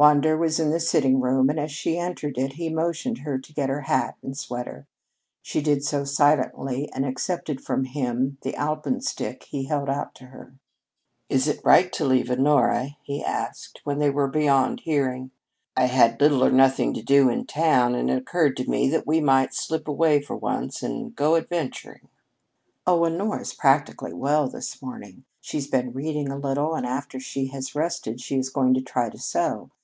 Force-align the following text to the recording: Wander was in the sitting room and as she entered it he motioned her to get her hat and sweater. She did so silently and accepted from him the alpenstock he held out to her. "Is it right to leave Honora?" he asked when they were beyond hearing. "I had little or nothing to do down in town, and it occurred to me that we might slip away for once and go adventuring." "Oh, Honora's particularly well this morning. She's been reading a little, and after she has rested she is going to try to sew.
Wander 0.00 0.36
was 0.36 0.60
in 0.60 0.70
the 0.70 0.78
sitting 0.78 1.20
room 1.20 1.50
and 1.50 1.58
as 1.58 1.72
she 1.72 1.98
entered 1.98 2.38
it 2.38 2.52
he 2.52 2.68
motioned 2.70 3.18
her 3.18 3.36
to 3.36 3.52
get 3.52 3.68
her 3.68 3.80
hat 3.80 4.14
and 4.22 4.38
sweater. 4.38 4.86
She 5.42 5.60
did 5.60 5.82
so 5.84 6.04
silently 6.04 6.88
and 6.92 7.04
accepted 7.04 7.60
from 7.60 7.82
him 7.82 8.38
the 8.42 8.52
alpenstock 8.54 9.42
he 9.42 9.64
held 9.64 9.90
out 9.90 10.14
to 10.14 10.26
her. 10.26 10.54
"Is 11.28 11.48
it 11.48 11.60
right 11.64 11.92
to 11.94 12.04
leave 12.04 12.30
Honora?" 12.30 12.90
he 13.02 13.24
asked 13.24 13.80
when 13.82 13.98
they 13.98 14.08
were 14.08 14.28
beyond 14.28 14.78
hearing. 14.84 15.32
"I 15.76 15.86
had 15.86 16.20
little 16.20 16.44
or 16.44 16.52
nothing 16.52 16.94
to 16.94 17.02
do 17.02 17.24
down 17.24 17.32
in 17.40 17.46
town, 17.46 17.94
and 17.96 18.08
it 18.08 18.18
occurred 18.18 18.56
to 18.58 18.70
me 18.70 18.88
that 18.90 19.04
we 19.04 19.20
might 19.20 19.52
slip 19.52 19.88
away 19.88 20.20
for 20.22 20.36
once 20.36 20.80
and 20.80 21.16
go 21.16 21.34
adventuring." 21.34 22.06
"Oh, 22.86 23.04
Honora's 23.04 23.52
particularly 23.52 24.16
well 24.16 24.48
this 24.48 24.80
morning. 24.80 25.24
She's 25.40 25.66
been 25.66 25.92
reading 25.92 26.28
a 26.28 26.38
little, 26.38 26.76
and 26.76 26.86
after 26.86 27.18
she 27.18 27.48
has 27.48 27.74
rested 27.74 28.20
she 28.20 28.38
is 28.38 28.48
going 28.48 28.74
to 28.74 28.80
try 28.80 29.08
to 29.10 29.18
sew. 29.18 29.70